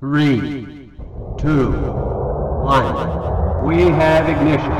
Three, 0.00 0.88
two, 1.36 1.72
one. 2.64 3.66
We 3.66 3.82
have 3.90 4.30
ignition. 4.30 4.72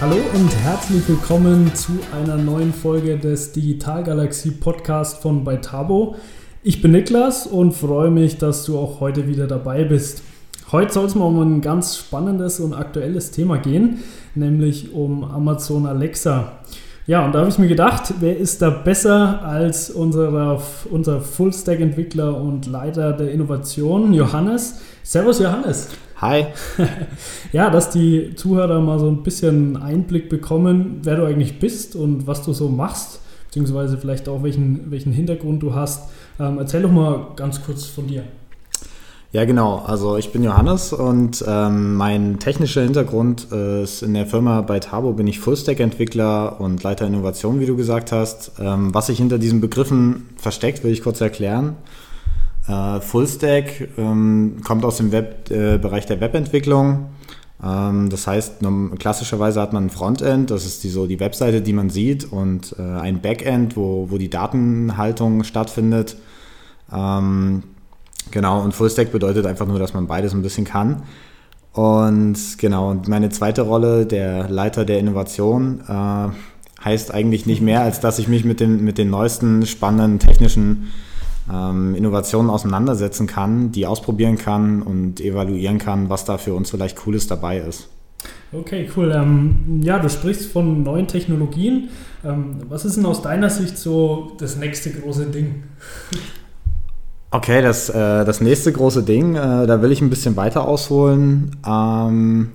Hallo 0.00 0.16
und 0.32 0.56
herzlich 0.62 1.06
willkommen 1.06 1.74
zu 1.74 1.92
einer 2.18 2.38
neuen 2.38 2.72
Folge 2.72 3.18
des 3.18 3.52
Digitalgalaxie 3.52 4.52
Podcast 4.52 5.20
von 5.20 5.44
Beitabo. 5.44 6.16
Ich 6.66 6.80
bin 6.80 6.92
Niklas 6.92 7.46
und 7.46 7.72
freue 7.72 8.10
mich, 8.10 8.38
dass 8.38 8.64
du 8.64 8.78
auch 8.78 8.98
heute 8.98 9.28
wieder 9.28 9.46
dabei 9.46 9.84
bist. 9.84 10.22
Heute 10.72 10.94
soll 10.94 11.04
es 11.04 11.14
mal 11.14 11.26
um 11.26 11.38
ein 11.38 11.60
ganz 11.60 11.98
spannendes 11.98 12.58
und 12.58 12.72
aktuelles 12.72 13.32
Thema 13.32 13.58
gehen, 13.58 13.98
nämlich 14.34 14.94
um 14.94 15.24
Amazon 15.24 15.84
Alexa. 15.84 16.52
Ja, 17.06 17.22
und 17.22 17.34
da 17.34 17.40
habe 17.40 17.50
ich 17.50 17.58
mir 17.58 17.68
gedacht, 17.68 18.14
wer 18.20 18.38
ist 18.38 18.62
da 18.62 18.70
besser 18.70 19.42
als 19.42 19.90
unserer, 19.90 20.62
unser 20.90 21.20
Full-Stack-Entwickler 21.20 22.40
und 22.40 22.64
Leiter 22.64 23.12
der 23.12 23.30
Innovation, 23.30 24.14
Johannes? 24.14 24.80
Servus, 25.02 25.40
Johannes. 25.40 25.90
Hi. 26.16 26.46
ja, 27.52 27.68
dass 27.68 27.90
die 27.90 28.34
Zuhörer 28.36 28.80
mal 28.80 28.98
so 28.98 29.08
ein 29.10 29.22
bisschen 29.22 29.76
Einblick 29.76 30.30
bekommen, 30.30 31.00
wer 31.02 31.16
du 31.16 31.26
eigentlich 31.26 31.58
bist 31.58 31.94
und 31.94 32.26
was 32.26 32.42
du 32.42 32.54
so 32.54 32.70
machst, 32.70 33.20
beziehungsweise 33.54 33.98
vielleicht 33.98 34.28
auch 34.28 34.42
welchen, 34.42 34.90
welchen 34.90 35.12
Hintergrund 35.12 35.62
du 35.62 35.74
hast. 35.74 36.10
Ähm, 36.40 36.58
erzähl 36.58 36.82
doch 36.82 36.90
mal 36.90 37.28
ganz 37.36 37.64
kurz 37.64 37.86
von 37.86 38.08
dir. 38.08 38.24
Ja, 39.30 39.44
genau. 39.44 39.82
Also 39.86 40.16
ich 40.16 40.32
bin 40.32 40.42
Johannes 40.42 40.92
und 40.92 41.44
ähm, 41.46 41.94
mein 41.94 42.40
technischer 42.40 42.82
Hintergrund 42.82 43.44
ist 43.52 44.02
in 44.02 44.14
der 44.14 44.26
Firma 44.26 44.60
bei 44.62 44.80
Tabo 44.80 45.12
bin 45.12 45.28
ich 45.28 45.38
Fullstack-Entwickler 45.38 46.60
und 46.60 46.82
Leiter 46.82 47.06
Innovation, 47.06 47.60
wie 47.60 47.66
du 47.66 47.76
gesagt 47.76 48.10
hast. 48.10 48.52
Ähm, 48.60 48.92
was 48.92 49.06
sich 49.06 49.18
hinter 49.18 49.38
diesen 49.38 49.60
Begriffen 49.60 50.28
versteckt, 50.36 50.82
will 50.82 50.92
ich 50.92 51.02
kurz 51.02 51.20
erklären. 51.20 51.76
Äh, 52.66 53.00
Fullstack 53.00 53.88
ähm, 53.98 54.56
kommt 54.64 54.84
aus 54.84 54.96
dem 54.96 55.12
Web, 55.12 55.50
äh, 55.50 55.78
Bereich 55.78 56.06
der 56.06 56.20
Webentwicklung. 56.20 57.06
Ähm, 57.64 58.10
das 58.10 58.26
heißt, 58.26 58.56
klassischerweise 58.98 59.60
hat 59.60 59.72
man 59.72 59.86
ein 59.86 59.90
Frontend, 59.90 60.50
das 60.50 60.66
ist 60.66 60.84
die, 60.84 60.90
so 60.90 61.06
die 61.06 61.20
Webseite, 61.20 61.62
die 61.62 61.72
man 61.72 61.90
sieht, 61.90 62.30
und 62.30 62.74
äh, 62.78 62.82
ein 62.82 63.20
Backend, 63.20 63.76
wo, 63.76 64.10
wo 64.10 64.18
die 64.18 64.30
Datenhaltung 64.30 65.44
stattfindet. 65.44 66.16
Ähm, 66.92 67.62
genau, 68.30 68.62
und 68.62 68.74
Fullstack 68.74 69.12
bedeutet 69.12 69.46
einfach 69.46 69.66
nur, 69.66 69.78
dass 69.78 69.94
man 69.94 70.06
beides 70.06 70.34
ein 70.34 70.42
bisschen 70.42 70.64
kann. 70.64 71.02
Und 71.72 72.58
genau, 72.58 72.90
und 72.90 73.08
meine 73.08 73.30
zweite 73.30 73.62
Rolle, 73.62 74.06
der 74.06 74.48
Leiter 74.48 74.84
der 74.84 74.98
Innovation, 74.98 75.80
äh, 75.88 76.28
heißt 76.84 77.14
eigentlich 77.14 77.46
nicht 77.46 77.62
mehr, 77.62 77.80
als 77.80 78.00
dass 78.00 78.18
ich 78.18 78.28
mich 78.28 78.44
mit 78.44 78.60
den, 78.60 78.84
mit 78.84 78.98
den 78.98 79.10
neuesten 79.10 79.64
spannenden 79.64 80.18
technischen 80.18 80.92
ähm, 81.52 81.94
Innovationen 81.94 82.50
auseinandersetzen 82.50 83.26
kann, 83.26 83.72
die 83.72 83.86
ausprobieren 83.86 84.36
kann 84.36 84.82
und 84.82 85.20
evaluieren 85.20 85.78
kann, 85.78 86.08
was 86.08 86.24
da 86.24 86.38
für 86.38 86.54
uns 86.54 86.70
vielleicht 86.70 86.96
Cooles 86.96 87.26
dabei 87.26 87.58
ist. 87.58 87.88
Okay, 88.52 88.88
cool. 88.96 89.12
Ähm, 89.14 89.80
ja, 89.82 89.98
du 89.98 90.08
sprichst 90.08 90.50
von 90.50 90.82
neuen 90.82 91.08
Technologien. 91.08 91.88
Ähm, 92.24 92.56
was 92.68 92.84
ist 92.84 92.96
denn 92.96 93.06
aus 93.06 93.20
deiner 93.20 93.50
Sicht 93.50 93.76
so 93.76 94.32
das 94.38 94.56
nächste 94.56 94.90
große 94.90 95.26
Ding? 95.26 95.64
Okay, 97.30 97.62
das, 97.62 97.88
äh, 97.90 98.24
das 98.24 98.40
nächste 98.40 98.72
große 98.72 99.02
Ding, 99.02 99.34
äh, 99.34 99.66
da 99.66 99.82
will 99.82 99.90
ich 99.90 100.00
ein 100.00 100.08
bisschen 100.08 100.36
weiter 100.36 100.66
ausholen. 100.66 101.56
Ähm, 101.66 102.52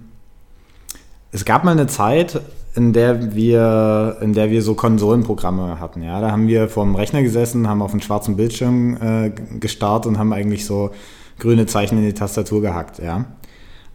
es 1.32 1.44
gab 1.44 1.66
mal 1.66 1.72
eine 1.72 1.88
Zeit, 1.88 2.42
in 2.76 2.94
der 2.94 3.36
wir, 3.36 4.18
in 4.22 4.34
der 4.34 4.52
wir 4.52 4.62
so 4.62 4.74
Konsolenprogramme 4.76 5.80
hatten. 5.80 6.04
Ja, 6.04 6.22
da 6.22 6.32
haben 6.32 6.48
wir 6.48 6.70
vor 6.70 6.84
dem 6.86 6.96
Rechner 6.96 7.24
gesessen, 7.24 7.68
haben 7.68 7.82
auf 7.82 7.92
einen 7.92 8.02
schwarzen 8.02 8.36
Bildschirm 8.36 8.98
äh, 9.02 9.32
gestarrt 9.60 10.06
und 10.06 10.18
haben 10.18 10.34
eigentlich 10.34 10.66
so 10.66 10.92
grüne 11.40 11.66
Zeichen 11.66 11.98
in 11.98 12.06
die 12.06 12.14
Tastatur 12.14 12.62
gehackt. 12.62 13.00
Ja. 13.00 13.26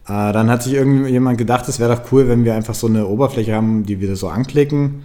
Äh, 0.07 0.33
dann 0.33 0.49
hat 0.49 0.63
sich 0.63 0.73
irgendjemand 0.73 1.37
gedacht, 1.37 1.67
es 1.67 1.79
wäre 1.79 1.95
doch 1.95 2.11
cool, 2.11 2.27
wenn 2.27 2.43
wir 2.43 2.55
einfach 2.55 2.75
so 2.75 2.87
eine 2.87 3.07
Oberfläche 3.07 3.55
haben, 3.55 3.83
die 3.83 4.01
wir 4.01 4.15
so 4.15 4.27
anklicken. 4.27 5.03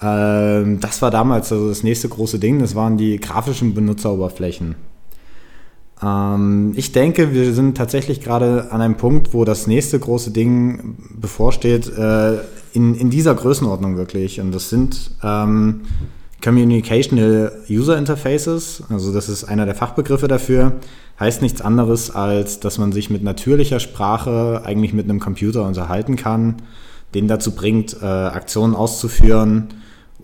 Äh, 0.00 0.76
das 0.80 1.00
war 1.00 1.10
damals 1.10 1.52
also 1.52 1.68
das 1.68 1.82
nächste 1.82 2.08
große 2.08 2.38
Ding. 2.38 2.58
Das 2.58 2.74
waren 2.74 2.96
die 2.96 3.18
grafischen 3.20 3.74
Benutzeroberflächen. 3.74 4.74
Ähm, 6.02 6.72
ich 6.76 6.92
denke, 6.92 7.32
wir 7.32 7.52
sind 7.54 7.76
tatsächlich 7.76 8.20
gerade 8.20 8.70
an 8.70 8.80
einem 8.80 8.96
Punkt, 8.96 9.32
wo 9.32 9.44
das 9.44 9.66
nächste 9.66 9.98
große 9.98 10.30
Ding 10.30 10.96
bevorsteht, 11.18 11.86
äh, 11.96 12.38
in, 12.74 12.94
in 12.94 13.08
dieser 13.08 13.34
Größenordnung 13.34 13.96
wirklich. 13.96 14.40
Und 14.40 14.52
das 14.52 14.68
sind 14.68 15.12
ähm, 15.22 15.82
Communicational 16.42 17.52
User 17.70 17.96
Interfaces, 17.96 18.82
also 18.90 19.14
das 19.14 19.28
ist 19.28 19.44
einer 19.44 19.64
der 19.64 19.74
Fachbegriffe 19.74 20.28
dafür, 20.28 20.72
heißt 21.18 21.40
nichts 21.40 21.62
anderes, 21.62 22.10
als 22.10 22.60
dass 22.60 22.76
man 22.76 22.92
sich 22.92 23.08
mit 23.08 23.22
natürlicher 23.22 23.80
Sprache 23.80 24.62
eigentlich 24.64 24.92
mit 24.92 25.08
einem 25.08 25.20
Computer 25.20 25.64
unterhalten 25.64 26.16
kann, 26.16 26.56
den 27.14 27.28
dazu 27.28 27.52
bringt, 27.54 27.96
äh, 28.02 28.04
Aktionen 28.04 28.74
auszuführen 28.74 29.68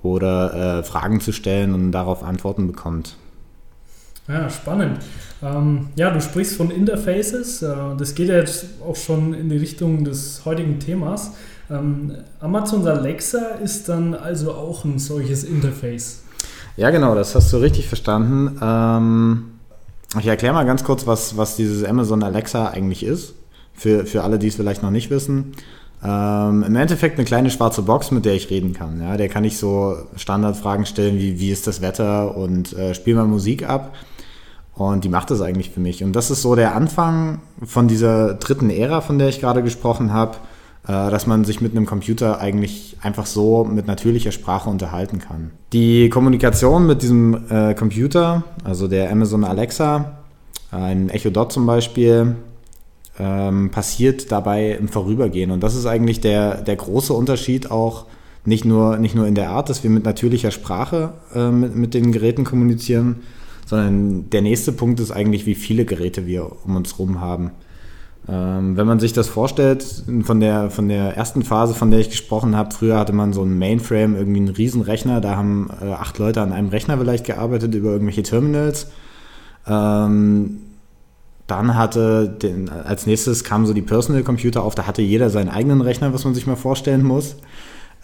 oder 0.02 0.80
äh, 0.80 0.82
Fragen 0.82 1.20
zu 1.20 1.32
stellen 1.32 1.72
und 1.72 1.92
darauf 1.92 2.24
Antworten 2.24 2.66
bekommt. 2.66 3.16
Ja, 4.26 4.50
spannend. 4.50 4.98
Ähm, 5.42 5.88
ja, 5.94 6.10
du 6.10 6.20
sprichst 6.20 6.56
von 6.56 6.70
Interfaces. 6.70 7.62
Äh, 7.62 7.74
das 7.96 8.14
geht 8.14 8.28
ja 8.28 8.36
jetzt 8.36 8.66
auch 8.86 8.96
schon 8.96 9.34
in 9.34 9.48
die 9.48 9.56
Richtung 9.56 10.04
des 10.04 10.42
heutigen 10.44 10.80
Themas. 10.80 11.32
Ähm, 11.70 12.14
Amazons 12.40 12.86
Alexa 12.86 13.38
ist 13.62 13.88
dann 13.88 14.14
also 14.14 14.52
auch 14.52 14.84
ein 14.84 14.98
solches 14.98 15.44
Interface. 15.44 16.22
Ja, 16.76 16.90
genau, 16.90 17.14
das 17.14 17.34
hast 17.34 17.52
du 17.52 17.58
richtig 17.58 17.86
verstanden. 17.88 18.58
Ähm, 18.62 19.44
ich 20.18 20.26
erkläre 20.26 20.54
mal 20.54 20.64
ganz 20.66 20.82
kurz, 20.82 21.06
was, 21.06 21.36
was 21.36 21.56
dieses 21.56 21.84
Amazon 21.84 22.22
Alexa 22.22 22.68
eigentlich 22.68 23.04
ist. 23.04 23.34
Für, 23.74 24.04
für 24.04 24.24
alle, 24.24 24.38
die 24.38 24.48
es 24.48 24.56
vielleicht 24.56 24.82
noch 24.82 24.90
nicht 24.90 25.10
wissen. 25.10 25.52
Ähm, 26.02 26.64
Im 26.64 26.76
Endeffekt 26.76 27.18
eine 27.18 27.24
kleine 27.24 27.50
schwarze 27.50 27.82
Box, 27.82 28.10
mit 28.10 28.24
der 28.24 28.34
ich 28.34 28.50
reden 28.50 28.72
kann. 28.72 29.00
Ja, 29.00 29.16
der 29.16 29.28
kann 29.28 29.44
ich 29.44 29.58
so 29.58 29.96
Standardfragen 30.16 30.86
stellen, 30.86 31.18
wie 31.18 31.38
wie 31.38 31.50
ist 31.50 31.66
das 31.66 31.80
Wetter 31.80 32.36
und 32.36 32.72
äh, 32.72 32.94
spiel 32.94 33.14
mal 33.14 33.26
Musik 33.26 33.68
ab. 33.68 33.94
Und 34.74 35.04
die 35.04 35.10
macht 35.10 35.30
das 35.30 35.42
eigentlich 35.42 35.70
für 35.70 35.80
mich. 35.80 36.02
Und 36.02 36.14
das 36.14 36.30
ist 36.30 36.42
so 36.42 36.54
der 36.54 36.74
Anfang 36.74 37.40
von 37.62 37.86
dieser 37.86 38.34
dritten 38.34 38.70
Ära, 38.70 39.02
von 39.02 39.18
der 39.18 39.28
ich 39.28 39.40
gerade 39.40 39.62
gesprochen 39.62 40.12
habe, 40.12 40.38
dass 40.86 41.26
man 41.26 41.44
sich 41.44 41.60
mit 41.60 41.72
einem 41.72 41.86
Computer 41.86 42.40
eigentlich 42.40 42.96
einfach 43.02 43.26
so 43.26 43.64
mit 43.64 43.86
natürlicher 43.86 44.32
Sprache 44.32 44.70
unterhalten 44.70 45.18
kann. 45.18 45.50
Die 45.72 46.08
Kommunikation 46.08 46.86
mit 46.86 47.02
diesem 47.02 47.50
äh, 47.50 47.74
Computer, 47.74 48.44
also 48.64 48.88
der 48.88 49.12
Amazon 49.12 49.44
Alexa, 49.44 50.18
ein 50.70 51.10
Echo 51.10 51.30
Dot 51.30 51.52
zum 51.52 51.66
Beispiel, 51.66 52.36
ähm, 53.18 53.70
passiert 53.70 54.32
dabei 54.32 54.70
im 54.72 54.88
Vorübergehen. 54.88 55.50
Und 55.50 55.62
das 55.62 55.74
ist 55.74 55.86
eigentlich 55.86 56.20
der, 56.20 56.62
der 56.62 56.76
große 56.76 57.12
Unterschied 57.12 57.70
auch 57.70 58.06
nicht 58.44 58.64
nur, 58.64 58.96
nicht 58.96 59.14
nur 59.14 59.26
in 59.26 59.34
der 59.34 59.50
Art, 59.50 59.68
dass 59.68 59.82
wir 59.82 59.90
mit 59.90 60.04
natürlicher 60.04 60.50
Sprache 60.50 61.12
äh, 61.34 61.50
mit, 61.50 61.76
mit 61.76 61.94
den 61.94 62.12
Geräten 62.12 62.44
kommunizieren, 62.44 63.16
sondern 63.66 64.30
der 64.30 64.42
nächste 64.42 64.72
Punkt 64.72 64.98
ist 65.00 65.10
eigentlich, 65.10 65.46
wie 65.46 65.54
viele 65.54 65.84
Geräte 65.84 66.26
wir 66.26 66.50
um 66.64 66.76
uns 66.76 66.92
herum 66.92 67.20
haben. 67.20 67.50
Ähm, 68.28 68.76
wenn 68.76 68.86
man 68.86 69.00
sich 69.00 69.12
das 69.12 69.28
vorstellt, 69.28 69.84
von 70.22 70.40
der, 70.40 70.70
von 70.70 70.88
der 70.88 71.16
ersten 71.16 71.42
Phase, 71.42 71.74
von 71.74 71.90
der 71.90 72.00
ich 72.00 72.10
gesprochen 72.10 72.54
habe, 72.56 72.74
früher 72.74 72.98
hatte 72.98 73.12
man 73.12 73.32
so 73.32 73.42
einen 73.42 73.58
Mainframe, 73.58 74.14
irgendwie 74.14 74.40
einen 74.40 74.48
Riesenrechner, 74.48 75.20
da 75.20 75.36
haben 75.36 75.70
äh, 75.80 75.86
acht 75.86 76.18
Leute 76.18 76.42
an 76.42 76.52
einem 76.52 76.68
Rechner 76.68 76.98
vielleicht 76.98 77.24
gearbeitet 77.24 77.74
über 77.74 77.90
irgendwelche 77.90 78.22
Terminals. 78.22 78.88
Ähm, 79.66 80.58
dann 81.46 81.74
hatte 81.74 82.28
den, 82.28 82.68
als 82.68 83.06
nächstes 83.06 83.42
kamen 83.42 83.66
so 83.66 83.72
die 83.72 83.82
Personal 83.82 84.22
Computer 84.22 84.62
auf, 84.62 84.74
da 84.74 84.86
hatte 84.86 85.02
jeder 85.02 85.30
seinen 85.30 85.48
eigenen 85.48 85.80
Rechner, 85.80 86.12
was 86.12 86.24
man 86.24 86.34
sich 86.34 86.46
mal 86.46 86.56
vorstellen 86.56 87.02
muss. 87.02 87.36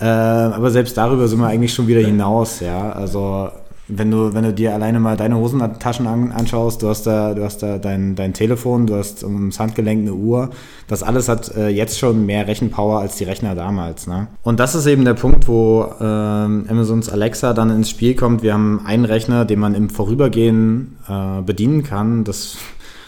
Äh, 0.00 0.04
aber 0.04 0.70
selbst 0.70 0.96
darüber 0.96 1.28
sind 1.28 1.38
wir 1.38 1.46
eigentlich 1.46 1.72
schon 1.72 1.86
wieder 1.86 2.00
hinaus, 2.00 2.60
ja. 2.60 2.90
Also 2.92 3.50
wenn 3.88 4.10
du, 4.10 4.34
wenn 4.34 4.42
du 4.42 4.52
dir 4.52 4.74
alleine 4.74 4.98
mal 4.98 5.16
deine 5.16 5.36
Hosentaschen 5.36 6.06
an, 6.06 6.32
anschaust, 6.32 6.82
du 6.82 6.88
hast 6.88 7.06
da, 7.06 7.34
du 7.34 7.44
hast 7.44 7.62
da 7.62 7.78
dein, 7.78 8.16
dein 8.16 8.32
Telefon, 8.32 8.86
du 8.86 8.96
hast 8.96 9.22
ums 9.22 9.60
Handgelenk 9.60 10.02
eine 10.02 10.14
Uhr. 10.14 10.50
Das 10.88 11.02
alles 11.04 11.28
hat 11.28 11.54
äh, 11.56 11.68
jetzt 11.68 11.98
schon 11.98 12.26
mehr 12.26 12.48
Rechenpower 12.48 12.98
als 13.00 13.16
die 13.16 13.24
Rechner 13.24 13.54
damals. 13.54 14.08
Ne? 14.08 14.26
Und 14.42 14.58
das 14.58 14.74
ist 14.74 14.86
eben 14.86 15.04
der 15.04 15.14
Punkt, 15.14 15.46
wo 15.46 15.86
ähm, 16.00 16.66
Amazons 16.68 17.08
Alexa 17.08 17.52
dann 17.52 17.70
ins 17.70 17.90
Spiel 17.90 18.16
kommt. 18.16 18.42
Wir 18.42 18.54
haben 18.54 18.80
einen 18.84 19.04
Rechner, 19.04 19.44
den 19.44 19.60
man 19.60 19.74
im 19.74 19.88
Vorübergehen 19.88 20.96
äh, 21.08 21.42
bedienen 21.42 21.84
kann. 21.84 22.24
Das, 22.24 22.56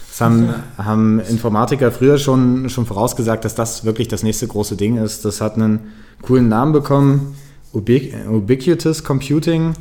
das 0.09 0.21
haben, 0.21 0.55
haben 0.77 1.19
Informatiker 1.19 1.91
früher 1.91 2.19
schon, 2.19 2.69
schon 2.69 2.87
vorausgesagt, 2.87 3.45
dass 3.45 3.57
das 3.57 3.85
wirklich 3.85 4.07
das 4.07 4.23
nächste 4.23 4.47
große 4.47 4.77
Ding 4.77 4.97
ist. 4.97 5.25
Das 5.25 5.41
hat 5.41 5.57
einen 5.57 5.81
coolen 6.23 6.49
Namen 6.49 6.73
bekommen. 6.73 7.35
Ubiquitous 7.73 9.03
Computing 9.03 9.75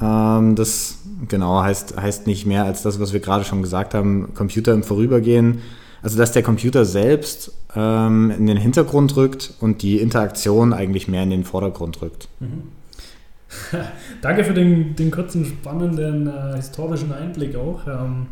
das 0.00 0.98
genau, 1.28 1.62
heißt, 1.62 1.96
heißt 1.96 2.26
nicht 2.26 2.46
mehr 2.46 2.64
als 2.64 2.82
das, 2.82 3.00
was 3.00 3.12
wir 3.12 3.20
gerade 3.20 3.44
schon 3.44 3.62
gesagt 3.62 3.94
haben, 3.94 4.34
Computer 4.34 4.72
im 4.72 4.82
Vorübergehen. 4.82 5.60
Also 6.02 6.18
dass 6.18 6.32
der 6.32 6.42
Computer 6.42 6.84
selbst 6.84 7.52
ähm, 7.74 8.30
in 8.30 8.46
den 8.46 8.58
Hintergrund 8.58 9.16
rückt 9.16 9.54
und 9.60 9.80
die 9.80 10.00
Interaktion 10.00 10.74
eigentlich 10.74 11.08
mehr 11.08 11.22
in 11.22 11.30
den 11.30 11.44
Vordergrund 11.44 12.02
rückt. 12.02 12.28
Mhm. 12.40 12.64
Danke 14.20 14.44
für 14.44 14.52
den, 14.52 14.96
den 14.96 15.10
kurzen, 15.10 15.46
spannenden 15.46 16.26
äh, 16.26 16.56
historischen 16.56 17.12
Einblick 17.12 17.56
auch. 17.56 17.86
Ähm, 17.86 18.26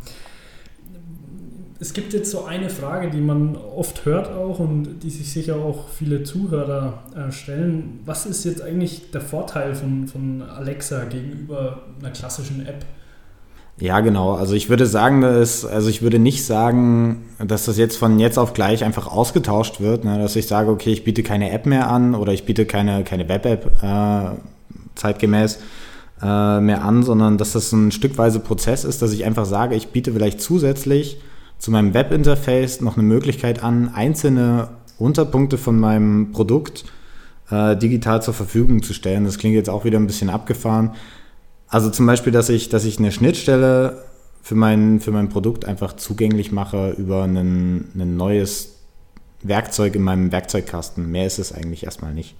es 1.83 1.95
gibt 1.95 2.13
jetzt 2.13 2.31
so 2.31 2.45
eine 2.45 2.71
Frage, 2.71 3.11
die 3.11 3.21
man 3.21 3.57
oft 3.57 4.05
hört 4.05 4.31
auch 4.31 4.61
und 4.61 5.01
die 5.03 5.11
sich 5.11 5.33
sicher 5.33 5.57
auch 5.57 5.89
viele 5.89 6.23
Zuhörer 6.23 7.03
äh, 7.17 7.33
stellen. 7.33 7.99
Was 8.05 8.25
ist 8.25 8.45
jetzt 8.45 8.63
eigentlich 8.63 9.11
der 9.11 9.21
Vorteil 9.21 9.75
von, 9.75 10.07
von 10.07 10.43
Alexa 10.43 11.03
gegenüber 11.07 11.83
einer 11.99 12.13
klassischen 12.13 12.65
App? 12.65 12.87
Ja, 13.81 13.99
genau. 13.99 14.35
Also 14.35 14.55
ich 14.55 14.69
würde 14.69 14.87
sagen, 14.87 15.23
dass, 15.23 15.65
also 15.65 15.89
ich 15.89 16.03
würde 16.03 16.21
nicht 16.21 16.47
sagen, 16.47 17.25
dass 17.45 17.65
das 17.65 17.79
jetzt 17.79 17.97
von 17.97 18.21
jetzt 18.21 18.39
auf 18.39 18.53
gleich 18.53 18.85
einfach 18.85 19.09
ausgetauscht 19.09 19.81
wird, 19.81 20.05
ne? 20.05 20.21
dass 20.21 20.37
ich 20.37 20.47
sage, 20.47 20.71
okay, 20.71 20.93
ich 20.93 21.03
biete 21.03 21.25
keine 21.25 21.51
App 21.51 21.67
mehr 21.67 21.91
an 21.91 22.15
oder 22.15 22.33
ich 22.33 22.45
biete 22.45 22.65
keine, 22.65 23.03
keine 23.03 23.29
Web-App 23.29 23.83
äh, 23.83 24.37
zeitgemäß 24.95 25.59
äh, 26.23 26.61
mehr 26.61 26.85
an, 26.85 27.03
sondern 27.03 27.39
dass 27.39 27.53
das 27.53 27.73
ein 27.73 27.91
stückweise 27.91 28.39
Prozess 28.39 28.85
ist, 28.85 29.03
dass 29.03 29.13
ich 29.13 29.25
einfach 29.25 29.47
sage, 29.47 29.75
ich 29.75 29.89
biete 29.89 30.13
vielleicht 30.13 30.41
zusätzlich 30.41 31.19
zu 31.63 31.71
meinem 31.71 31.95
Webinterface 31.95 32.81
noch 32.81 32.97
eine 32.97 33.05
Möglichkeit 33.05 33.63
an, 33.63 33.95
einzelne 33.95 34.71
Unterpunkte 34.99 35.59
von 35.59 35.79
meinem 35.79 36.33
Produkt 36.33 36.85
äh, 37.53 37.77
digital 37.77 38.21
zur 38.21 38.35
Verfügung 38.35 38.83
zu 38.83 38.93
stellen. 38.93 39.25
Das 39.25 39.39
klingt 39.39 39.55
jetzt 39.55 39.71
auch 39.71 39.85
wieder 39.85 40.01
ein 40.01 40.09
bisschen 40.09 40.29
abgefahren. 40.29 40.91
Also 41.69 41.89
zum 41.89 42.05
Beispiel, 42.05 42.33
dass 42.33 42.49
ich, 42.49 42.69
dass 42.69 42.85
ich 42.85 42.99
eine 42.99 43.13
Schnittstelle 43.13 44.03
für 44.43 44.57
mein, 44.57 44.99
für 44.99 45.13
mein 45.13 45.29
Produkt 45.29 45.65
einfach 45.65 45.93
zugänglich 45.93 46.51
mache 46.51 46.97
über 46.99 47.23
ein, 47.23 47.93
ein 47.95 48.17
neues 48.17 48.81
Werkzeug 49.45 49.95
in 49.95 50.03
meinem 50.03 50.33
Werkzeugkasten. 50.33 51.13
Mehr 51.13 51.29
ist 51.29 51.39
es 51.39 51.53
eigentlich 51.53 51.85
erstmal 51.85 52.13
nicht. 52.13 52.35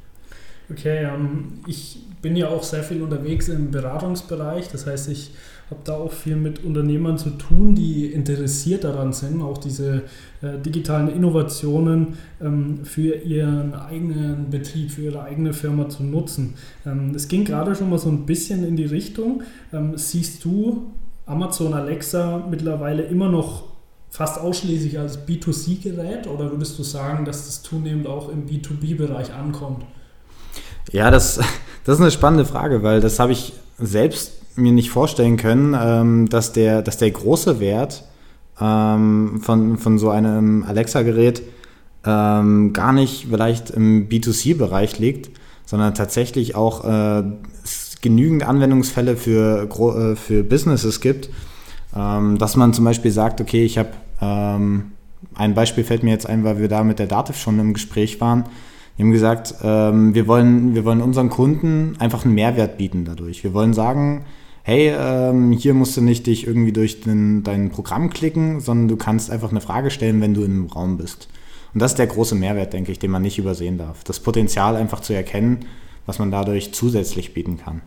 Okay, 0.71 1.05
ähm, 1.05 1.61
ich 1.67 1.99
bin 2.23 2.37
ja 2.37 2.49
auch 2.49 2.63
sehr 2.63 2.83
viel 2.83 3.03
unterwegs 3.03 3.49
im 3.49 3.71
Beratungsbereich. 3.71 4.69
Das 4.69 4.87
heißt, 4.87 5.09
ich 5.09 5.33
habe 5.71 5.81
da 5.85 5.95
auch 5.95 6.13
viel 6.13 6.37
mit 6.37 6.65
Unternehmern 6.65 7.19
zu 7.19 7.31
tun, 7.31 7.75
die 7.75 8.07
interessiert 8.07 8.85
daran 8.85 9.13
sind, 9.13 9.43
auch 9.43 9.59
diese 9.59 10.03
äh, 10.43 10.59
digitalen 10.65 11.09
Innovationen 11.09 12.19
ähm, 12.41 12.85
für 12.85 13.17
ihren 13.17 13.75
eigenen 13.75 14.51
Betrieb, 14.51 14.93
für 14.93 15.03
ihre 15.03 15.23
eigene 15.23 15.53
Firma 15.53 15.89
zu 15.89 16.05
nutzen. 16.05 16.55
Ähm, 16.87 17.13
es 17.15 17.27
ging 17.29 17.45
gerade 17.45 17.75
schon 17.75 17.91
mal 17.91 17.99
so 17.99 18.11
ein 18.11 18.27
bisschen 18.27 18.65
in 18.65 18.77
die 18.77 18.85
Richtung. 18.85 19.43
Ähm, 19.73 19.97
siehst 19.97 20.45
du 20.45 20.93
Amazon 21.27 21.75
Alexa 21.75 22.47
mittlerweile 22.51 23.03
immer 23.05 23.29
noch 23.29 23.65
fast 24.11 24.39
ausschließlich 24.39 24.99
als 24.99 25.27
B2C-Gerät 25.27 26.27
oder 26.27 26.51
würdest 26.51 26.79
du 26.79 26.83
sagen, 26.83 27.25
dass 27.25 27.47
das 27.47 27.63
zunehmend 27.63 28.07
auch 28.07 28.29
im 28.29 28.47
B2B-Bereich 28.47 29.33
ankommt? 29.33 29.85
Ja, 30.91 31.11
das, 31.11 31.37
das 31.85 31.97
ist 31.97 32.01
eine 32.01 32.11
spannende 32.11 32.45
Frage, 32.45 32.83
weil 32.83 33.01
das 33.01 33.19
habe 33.19 33.33
ich 33.33 33.55
selbst 33.79 34.57
mir 34.57 34.73
nicht 34.73 34.91
vorstellen 34.91 35.37
können, 35.37 35.77
ähm, 35.79 36.29
dass, 36.29 36.53
der, 36.53 36.83
dass 36.83 36.99
der 36.99 37.11
große 37.11 37.61
Wert 37.61 38.05
ähm, 38.61 39.41
von, 39.43 39.79
von 39.79 39.99
so 39.99 40.11
einem 40.11 40.65
Alexa-Gerät 40.65 41.43
ähm, 42.05 42.73
gar 42.73 42.93
nicht 42.93 43.29
vielleicht 43.31 43.71
im 43.71 44.09
B2C-Bereich 44.09 44.99
liegt, 44.99 45.31
sondern 45.65 45.95
tatsächlich 45.95 46.55
auch 46.55 46.85
äh, 46.85 47.23
genügend 48.03 48.43
Anwendungsfälle 48.43 49.17
für, 49.17 49.69
äh, 49.71 50.17
für 50.17 50.45
Businesses 50.45 51.01
gibt, 51.01 51.31
dass 51.95 52.57
man 52.57 52.73
zum 52.73 52.87
Beispiel 52.87 53.11
sagt, 53.11 53.43
okay, 53.43 53.67
ich 53.67 53.77
habe 53.77 53.91
ein 54.19 55.55
Beispiel 55.55 55.85
fällt 55.85 56.03
mir 56.03 56.11
jetzt 56.11 56.27
ein, 56.27 56.43
weil 56.43 56.59
wir 56.59 56.69
da 56.69 56.85
mit 56.85 56.99
der 56.99 57.07
Dativ 57.07 57.37
schon 57.37 57.59
im 57.59 57.75
Gespräch 57.75 58.19
waren. 58.19 58.45
Wir 58.97 59.05
haben 59.05 59.13
gesagt, 59.13 59.55
ähm, 59.63 60.15
wir, 60.15 60.27
wollen, 60.27 60.75
wir 60.75 60.85
wollen 60.85 61.01
unseren 61.01 61.31
Kunden 61.31 61.97
einfach 61.99 62.25
einen 62.25 62.35
Mehrwert 62.35 62.79
bieten 62.79 63.05
dadurch. 63.05 63.43
Wir 63.43 63.55
wollen 63.55 63.73
sagen, 63.73 64.25
hey, 64.63 64.93
ähm, 64.97 65.53
hier 65.53 65.75
musst 65.75 65.97
du 65.97 66.03
nicht 66.03 66.27
dich 66.27 66.47
irgendwie 66.47 66.73
durch 66.73 67.01
den, 67.01 67.43
dein 67.43 67.71
Programm 67.71 68.11
klicken, 68.11 68.61
sondern 68.61 68.89
du 68.89 68.97
kannst 68.97 69.31
einfach 69.31 69.51
eine 69.51 69.61
Frage 69.61 69.91
stellen, 69.91 70.21
wenn 70.21 70.35
du 70.35 70.45
im 70.45 70.67
Raum 70.67 70.99
bist. 70.99 71.29
Und 71.75 71.81
das 71.81 71.93
ist 71.93 71.99
der 71.99 72.07
große 72.07 72.35
Mehrwert, 72.35 72.73
denke 72.73 72.93
ich, 72.93 72.99
den 72.99 73.11
man 73.11 73.23
nicht 73.23 73.39
übersehen 73.39 73.79
darf. 73.79 74.05
Das 74.05 74.21
Potenzial 74.21 74.77
einfach 74.77 75.01
zu 75.01 75.15
erkennen, 75.15 75.61
was 76.07 76.19
man 76.19 76.31
dadurch 76.31 76.75
zusätzlich 76.75 77.33
bieten 77.35 77.57
kann. 77.57 77.81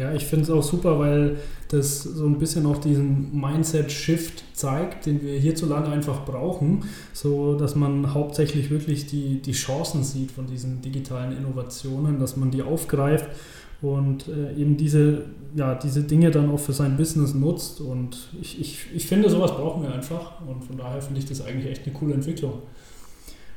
Ja, 0.00 0.14
ich 0.14 0.24
finde 0.24 0.44
es 0.44 0.50
auch 0.50 0.62
super, 0.62 0.98
weil 0.98 1.36
das 1.68 2.02
so 2.02 2.24
ein 2.24 2.38
bisschen 2.38 2.64
auch 2.64 2.78
diesen 2.78 3.38
Mindset-Shift 3.38 4.44
zeigt, 4.54 5.04
den 5.04 5.20
wir 5.22 5.38
hierzulande 5.38 5.90
einfach 5.90 6.24
brauchen, 6.24 6.84
so 7.12 7.54
dass 7.54 7.76
man 7.76 8.14
hauptsächlich 8.14 8.70
wirklich 8.70 9.04
die, 9.04 9.42
die 9.42 9.52
Chancen 9.52 10.02
sieht 10.02 10.30
von 10.30 10.46
diesen 10.46 10.80
digitalen 10.80 11.36
Innovationen, 11.36 12.18
dass 12.18 12.38
man 12.38 12.50
die 12.50 12.62
aufgreift 12.62 13.28
und 13.82 14.26
äh, 14.28 14.54
eben 14.54 14.78
diese, 14.78 15.26
ja, 15.54 15.74
diese 15.74 16.02
Dinge 16.02 16.30
dann 16.30 16.50
auch 16.50 16.60
für 16.60 16.72
sein 16.72 16.96
Business 16.96 17.34
nutzt. 17.34 17.82
Und 17.82 18.30
ich, 18.40 18.58
ich, 18.58 18.86
ich 18.94 19.06
finde, 19.06 19.28
sowas 19.28 19.52
brauchen 19.52 19.82
wir 19.82 19.92
einfach. 19.92 20.40
Und 20.46 20.64
von 20.64 20.78
daher 20.78 21.02
finde 21.02 21.20
ich 21.20 21.26
das 21.26 21.44
eigentlich 21.44 21.70
echt 21.70 21.86
eine 21.86 21.94
coole 21.94 22.14
Entwicklung. 22.14 22.54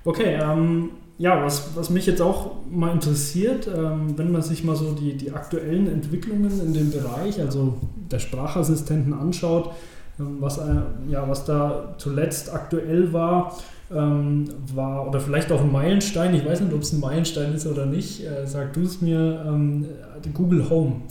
Okay, 0.03 0.37
ähm, 0.41 0.89
ja, 1.17 1.43
was, 1.43 1.75
was 1.75 1.89
mich 1.89 2.05
jetzt 2.05 2.21
auch 2.21 2.51
mal 2.69 2.91
interessiert, 2.91 3.67
ähm, 3.67 4.17
wenn 4.17 4.31
man 4.31 4.41
sich 4.41 4.63
mal 4.63 4.75
so 4.75 4.93
die, 4.93 5.15
die 5.15 5.31
aktuellen 5.31 5.87
Entwicklungen 5.87 6.59
in 6.59 6.73
dem 6.73 6.91
Bereich, 6.91 7.39
also 7.39 7.77
der 8.11 8.19
Sprachassistenten 8.19 9.13
anschaut, 9.13 9.71
ähm, 10.19 10.37
was, 10.39 10.57
äh, 10.57 10.81
ja, 11.09 11.27
was 11.27 11.45
da 11.45 11.95
zuletzt 11.97 12.53
aktuell 12.53 13.13
war, 13.13 13.57
ähm, 13.91 14.45
war, 14.73 15.07
oder 15.07 15.19
vielleicht 15.19 15.51
auch 15.51 15.61
ein 15.61 15.71
Meilenstein, 15.71 16.33
ich 16.33 16.45
weiß 16.45 16.61
nicht, 16.61 16.73
ob 16.73 16.81
es 16.81 16.93
ein 16.93 16.99
Meilenstein 16.99 17.53
ist 17.53 17.67
oder 17.67 17.85
nicht, 17.85 18.25
äh, 18.25 18.47
sag 18.47 18.73
du 18.73 18.81
es 18.81 19.01
mir, 19.01 19.43
ähm, 19.47 19.85
Google 20.33 20.69
Home. 20.69 21.01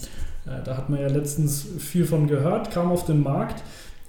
Äh, 0.47 0.65
da 0.65 0.77
hat 0.77 0.91
man 0.91 1.01
ja 1.01 1.09
letztens 1.09 1.65
viel 1.79 2.05
von 2.05 2.27
gehört, 2.27 2.71
kam 2.73 2.91
auf 2.91 3.05
den 3.05 3.23
Markt. 3.23 3.63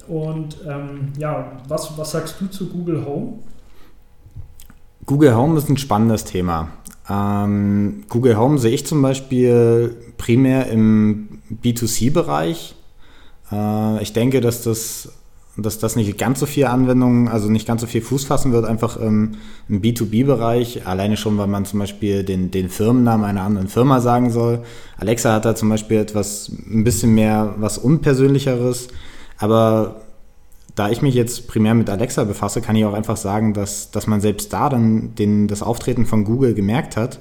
Und 0.07 0.57
ähm, 0.67 1.13
ja, 1.17 1.61
was, 1.67 1.97
was 1.97 2.11
sagst 2.11 2.41
du 2.41 2.47
zu 2.47 2.67
Google 2.67 3.05
Home? 3.05 3.39
Google 5.05 5.35
Home 5.35 5.57
ist 5.57 5.69
ein 5.69 5.77
spannendes 5.77 6.23
Thema. 6.25 6.69
Ähm, 7.09 8.03
Google 8.09 8.37
Home 8.37 8.57
sehe 8.57 8.71
ich 8.71 8.85
zum 8.85 9.01
Beispiel 9.01 9.95
primär 10.17 10.67
im 10.67 11.39
B2C-Bereich. 11.63 12.75
Äh, 13.51 14.01
ich 14.01 14.13
denke, 14.13 14.41
dass 14.41 14.63
das 14.63 15.09
dass 15.55 15.77
das 15.77 15.95
nicht 15.95 16.17
ganz 16.17 16.39
so 16.39 16.47
viel 16.47 16.65
Anwendungen, 16.65 17.27
also 17.27 17.47
nicht 17.47 17.67
ganz 17.67 17.81
so 17.81 17.87
viel 17.87 18.01
Fuß 18.01 18.25
fassen 18.25 18.51
wird, 18.53 18.65
einfach 18.65 18.99
ähm, 18.99 19.33
im 19.69 19.81
B2B-Bereich. 19.81 20.87
Alleine 20.87 21.15
schon, 21.15 21.37
weil 21.37 21.47
man 21.47 21.65
zum 21.65 21.79
Beispiel 21.79 22.23
den, 22.23 22.49
den 22.49 22.69
Firmennamen 22.69 23.25
einer 23.25 23.43
anderen 23.43 23.67
Firma 23.67 23.99
sagen 23.99 24.31
soll. 24.31 24.63
Alexa 24.97 25.31
hat 25.31 25.45
da 25.45 25.53
zum 25.53 25.69
Beispiel 25.69 25.97
etwas, 25.97 26.49
ein 26.49 26.83
bisschen 26.83 27.13
mehr 27.13 27.53
was 27.57 27.77
Unpersönlicheres. 27.77 28.87
Aber 29.37 30.02
da 30.75 30.89
ich 30.89 31.01
mich 31.01 31.13
jetzt 31.13 31.47
primär 31.47 31.73
mit 31.73 31.89
Alexa 31.89 32.23
befasse, 32.23 32.61
kann 32.61 32.75
ich 32.75 32.85
auch 32.85 32.93
einfach 32.93 33.17
sagen, 33.17 33.53
dass, 33.53 33.91
dass 33.91 34.07
man 34.07 34.21
selbst 34.21 34.51
da 34.53 34.69
dann 34.69 35.13
den, 35.15 35.47
das 35.47 35.61
Auftreten 35.61 36.05
von 36.05 36.23
Google 36.23 36.53
gemerkt 36.53 36.97
hat. 36.97 37.19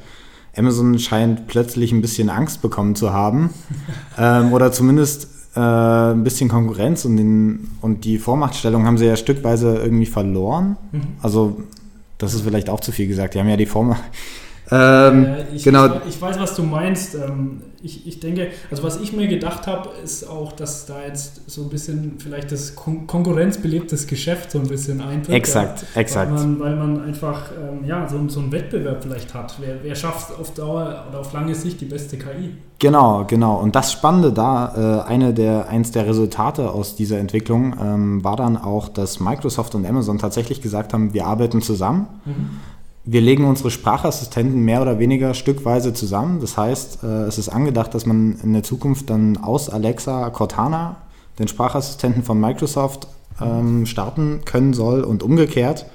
Amazon 0.57 0.99
scheint 0.99 1.47
plötzlich 1.47 1.93
ein 1.93 2.01
bisschen 2.01 2.31
Angst 2.31 2.63
bekommen 2.63 2.95
zu 2.95 3.13
haben. 3.13 3.51
ähm, 4.19 4.53
oder 4.53 4.73
zumindest 4.73 5.29
äh, 5.55 5.61
ein 5.61 6.25
bisschen 6.25 6.49
Konkurrenz 6.49 7.05
und, 7.05 7.17
den, 7.17 7.71
und 7.81 8.05
die 8.05 8.19
Vormachtstellung 8.19 8.87
haben 8.87 8.99
sie 8.99 9.07
ja 9.07 9.17
stückweise 9.17 9.77
irgendwie 9.77 10.07
verloren. 10.07 10.77
Mhm. 10.93 11.03
Also, 11.21 11.63
das 12.19 12.35
ist 12.35 12.43
vielleicht 12.43 12.71
auch 12.71 12.81
zu 12.81 12.93
viel 12.93 13.07
gesagt. 13.07 13.35
Die 13.35 13.39
haben 13.39 13.49
ja 13.49 13.57
die 13.57 13.67
Vormacht. 13.67 14.03
Ähm, 14.73 15.25
äh, 15.27 15.55
ich, 15.55 15.65
genau. 15.65 16.01
ich, 16.09 16.21
weiß, 16.21 16.41
was 16.41 16.55
du 16.55 16.63
meinst. 16.63 17.15
Ähm, 17.15 17.61
ich, 17.83 18.07
ich 18.07 18.21
denke, 18.21 18.49
also 18.71 18.85
was 18.85 19.01
ich 19.01 19.13
mir 19.13 19.27
gedacht 19.27 19.67
habe, 19.67 19.91
ist 20.03 20.27
auch, 20.29 20.53
dass 20.53 20.87
da 20.87 21.05
jetzt 21.05 21.51
so 21.51 21.63
ein 21.63 21.69
bisschen 21.69 22.15
vielleicht 22.19 22.53
das 22.53 22.75
kon 22.77 23.07
konkurrenzbelebtes 23.07 24.07
Geschäft 24.07 24.53
so 24.53 24.61
ein 24.61 24.69
bisschen 24.69 25.01
eintritt. 25.01 25.35
Exakt, 25.35 25.85
ja, 25.95 26.01
exakt. 26.01 26.33
Weil 26.33 26.39
man, 26.39 26.61
weil 26.61 26.77
man 26.77 27.03
einfach 27.03 27.51
ähm, 27.51 27.85
ja, 27.87 28.09
so, 28.09 28.27
so 28.29 28.41
einen 28.41 28.53
Wettbewerb 28.53 29.03
vielleicht 29.03 29.35
hat. 29.35 29.57
Wer, 29.61 29.83
wer 29.83 29.95
schafft 29.95 30.39
auf 30.39 30.55
Dauer 30.55 31.05
oder 31.11 31.21
auf 31.21 31.33
lange 31.33 31.55
Sicht 31.55 31.81
die 31.81 31.87
beste 31.87 32.17
KI? 32.17 32.57
Genau, 32.79 33.25
genau. 33.27 33.61
Und 33.61 33.77
das 33.77 33.93
Spannende 33.93 34.33
da, 34.33 35.03
äh, 35.05 35.09
eine 35.09 35.35
der, 35.35 35.69
eins 35.69 35.91
der 35.91 36.07
Resultate 36.07 36.71
aus 36.71 36.97
dieser 36.97 37.19
Entwicklung 37.19 37.77
ähm, 37.81 38.25
war 38.25 38.37
dann 38.37 38.57
auch, 38.57 38.89
dass 38.89 39.21
Microsoft 39.21 39.75
und 39.75 39.85
Amazon 39.85 40.19
tatsächlich 40.19 40.63
gesagt 40.63 40.95
haben, 40.95 41.13
wir 41.13 41.27
arbeiten 41.27 41.61
zusammen. 41.61 42.07
Mhm 42.25 42.61
wir 43.05 43.21
legen 43.21 43.45
unsere 43.45 43.71
Sprachassistenten 43.71 44.61
mehr 44.61 44.81
oder 44.81 44.99
weniger 44.99 45.35
stückweise 45.35 45.93
zusammen. 45.93 46.41
Das 46.41 46.57
heißt, 46.57 47.03
äh, 47.03 47.25
es 47.25 47.39
ist 47.39 47.49
angedacht, 47.49 47.95
dass 47.95 48.07
man 48.07 48.39
in 48.43 48.53
der 48.53 48.63
Zukunft 48.63 49.11
dann 49.11 49.39
aus 49.39 49.69
Alexa 49.69 50.31
Cortana, 50.31 50.97
den 51.39 51.49
Sprachassistenten 51.49 52.23
von 52.23 52.39
Microsoft, 52.39 53.09
ähm, 53.41 53.87
starten 53.87 54.43
können 54.45 54.73
soll 54.73 55.03
und 55.03 55.23
umgekehrt. 55.23 55.87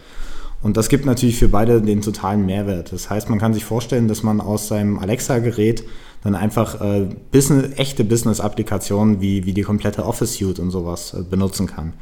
Und 0.61 0.75
das 0.75 0.89
gibt 0.89 1.05
natürlich 1.05 1.37
für 1.37 1.47
beide 1.47 1.81
den 1.81 2.01
totalen 2.01 2.45
Mehrwert. 2.45 2.91
Das 2.91 3.09
heißt, 3.09 3.29
man 3.29 3.39
kann 3.39 3.53
sich 3.53 3.63
vorstellen, 3.63 4.07
dass 4.07 4.23
man 4.23 4.41
aus 4.41 4.67
seinem 4.67 4.97
Alexa-Gerät 4.99 5.83
dann 6.23 6.35
einfach 6.35 6.81
äh, 6.81 7.07
Business, 7.31 7.77
echte 7.77 8.03
Business-Applikationen 8.03 9.21
wie, 9.21 9.45
wie 9.45 9.53
die 9.53 9.61
komplette 9.61 10.05
Office-Suite 10.05 10.59
und 10.59 10.71
sowas 10.71 11.13
äh, 11.13 11.21
benutzen 11.21 11.67
kann. 11.67 11.93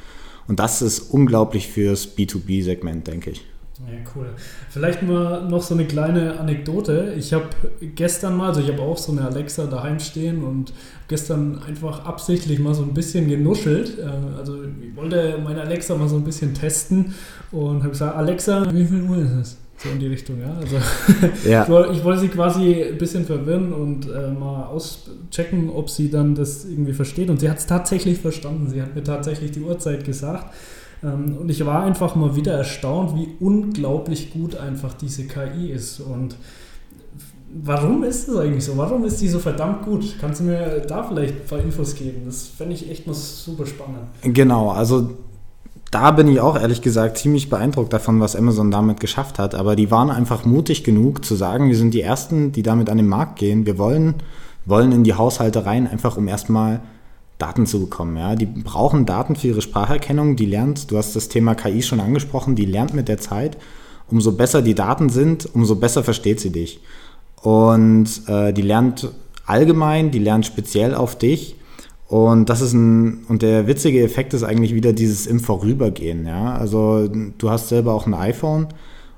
Und 0.48 0.60
das 0.60 0.82
ist 0.82 1.00
unglaublich 1.12 1.68
fürs 1.68 2.18
B2B-Segment, 2.18 3.08
denke 3.08 3.32
ich. 3.32 3.46
Ja, 3.80 3.94
cool. 4.16 4.28
Vielleicht 4.70 5.04
mal 5.04 5.50
noch 5.50 5.62
so 5.62 5.74
eine 5.74 5.86
kleine 5.86 6.40
Anekdote. 6.40 7.14
Ich 7.18 7.34
habe 7.34 7.50
gestern 7.82 8.38
mal, 8.38 8.48
also 8.48 8.62
ich 8.62 8.70
habe 8.70 8.82
auch 8.82 8.98
so 8.98 9.12
eine 9.12 9.26
Alexa 9.26 9.66
daheim 9.66 10.00
stehen 10.00 10.44
und 10.46 10.72
gestern 11.10 11.62
einfach 11.68 12.06
absichtlich 12.06 12.60
mal 12.60 12.74
so 12.74 12.84
ein 12.84 12.94
bisschen 12.94 13.28
genuschelt. 13.28 14.00
Äh, 14.00 14.38
also 14.38 14.64
ich 14.64 14.96
wollte 14.96 15.38
meine 15.44 15.62
Alexa 15.62 15.96
mal 15.96 16.08
so 16.08 16.16
ein 16.16 16.24
bisschen 16.24 16.54
testen 16.54 17.14
und 17.52 17.80
habe 17.80 17.90
gesagt, 17.90 18.16
Alexa, 18.16 18.74
wie 18.74 18.86
viel 18.86 19.02
Uhr 19.02 19.18
ist 19.18 19.32
es? 19.32 19.58
So 19.78 19.90
in 19.90 20.00
die 20.00 20.08
Richtung, 20.08 20.40
ja. 20.40 20.56
Also 20.56 20.78
ja. 21.50 21.64
ich, 21.64 21.70
wollte, 21.70 21.94
ich, 21.94 22.04
wollte, 22.06 22.22
sie 22.22 22.28
quasi 22.30 22.82
ein 22.82 22.98
bisschen 22.98 23.26
verwirren 23.26 23.74
und 23.74 24.10
äh, 24.10 24.32
mal 24.32 24.68
auschecken, 24.68 25.70
ob 25.70 25.90
sie 25.90 26.10
dann 26.10 26.34
das 26.34 26.64
irgendwie 26.64 26.94
versteht. 26.94 27.30
Und 27.30 27.42
sie 27.42 27.50
hat 27.50 27.58
es 27.58 27.66
tatsächlich 27.66 28.20
verstanden. 28.20 28.70
Sie 28.70 28.82
hat 28.82 28.96
mir 28.96 29.04
tatsächlich 29.04 29.52
die 29.52 29.60
Uhrzeit 29.60 30.06
gesagt. 30.06 30.54
Ähm, 31.06 31.38
und 31.40 31.50
ich 31.50 31.66
war 31.66 31.84
einfach 31.84 32.16
mal 32.16 32.36
wieder 32.36 32.54
erstaunt, 32.54 33.16
wie 33.16 33.30
unglaublich 33.40 34.34
gut 34.34 34.56
einfach 34.56 34.94
diese 34.94 35.26
KI 35.26 35.72
ist. 35.72 36.00
Und 36.00 36.36
warum 37.64 38.04
ist 38.04 38.28
das 38.28 38.38
eigentlich 38.38 38.66
so? 38.66 38.78
Warum 38.78 39.06
ist 39.06 39.22
die 39.22 39.28
so 39.28 39.40
verdammt 39.40 39.84
gut? 39.84 40.16
Kannst 40.20 40.42
du 40.42 40.46
mir 40.46 40.80
da 40.88 41.04
vielleicht 41.04 41.36
ein 41.36 41.48
paar 41.48 41.60
Infos 41.60 41.96
geben? 41.96 42.24
Das 42.26 42.48
fände 42.48 42.74
ich 42.74 42.90
echt 42.90 43.06
mal 43.06 43.14
super 43.14 43.66
spannend. 43.66 44.08
Genau, 44.24 44.72
also 44.72 45.12
da 45.92 46.12
bin 46.12 46.28
ich 46.28 46.40
auch 46.40 46.60
ehrlich 46.60 46.82
gesagt 46.82 47.18
ziemlich 47.18 47.50
beeindruckt 47.50 47.94
davon, 47.94 48.20
was 48.20 48.36
Amazon 48.36 48.72
damit 48.72 49.00
geschafft 49.00 49.40
hat. 49.40 49.56
Aber 49.56 49.76
die 49.76 49.92
waren 49.92 50.10
einfach 50.10 50.44
mutig 50.44 50.84
genug 50.84 51.24
zu 51.24 51.36
sagen, 51.36 51.70
wir 51.70 51.78
sind 51.78 51.94
die 51.94 52.02
Ersten, 52.02 52.52
die 52.52 52.64
damit 52.64 52.90
an 52.90 52.98
den 52.98 53.08
Markt 53.08 53.38
gehen. 53.38 53.66
Wir 53.66 53.78
wollen, 53.78 54.16
wollen 54.66 54.92
in 54.92 55.04
die 55.04 55.14
Haushalte 55.14 55.66
rein, 55.66 55.88
einfach 55.88 56.18
um 56.18 56.28
erstmal 56.28 56.82
Daten 57.38 57.66
zu 57.66 57.82
bekommen. 57.82 58.18
Ja? 58.18 58.36
Die 58.36 58.46
brauchen 58.46 59.06
Daten 59.06 59.36
für 59.36 59.48
ihre 59.48 59.62
Spracherkennung. 59.62 60.36
Die 60.36 60.46
lernt, 60.46 60.92
du 60.92 60.98
hast 60.98 61.16
das 61.16 61.30
Thema 61.30 61.56
KI 61.56 61.82
schon 61.82 62.00
angesprochen, 62.00 62.56
die 62.56 62.66
lernt 62.66 62.94
mit 62.94 63.08
der 63.08 63.18
Zeit. 63.18 63.58
Umso 64.10 64.32
besser 64.32 64.62
die 64.62 64.76
Daten 64.76 65.10
sind, 65.10 65.50
umso 65.54 65.76
besser 65.76 66.04
versteht 66.04 66.40
sie 66.40 66.52
dich. 66.52 66.80
Und 67.42 68.08
äh, 68.28 68.54
die 68.54 68.62
lernt 68.62 69.10
allgemein, 69.46 70.12
die 70.12 70.20
lernt 70.20 70.46
speziell 70.46 70.96
auf 70.96 71.18
dich. 71.18 71.56
Und 72.08 72.50
das 72.50 72.62
ist 72.62 72.74
ein, 72.74 73.26
und 73.28 73.42
der 73.42 73.68
witzige 73.68 74.04
Effekt 74.04 74.34
ist 74.34 74.44
eigentlich 74.44 74.76
wieder 74.76 74.94
dieses 74.94 75.26
im 75.26 75.40
Vorübergehen, 75.40 76.26
ja. 76.26 76.56
Also 76.56 77.08
du 77.08 77.50
hast 77.50 77.70
selber 77.70 77.94
auch 77.94 78.06
ein 78.06 78.14
iPhone 78.14 78.68